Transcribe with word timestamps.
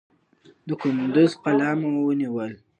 د 0.67 0.69
کندوز 0.81 1.31
قلا 1.43 1.69
مو 1.79 1.89
ونیول. 2.07 2.51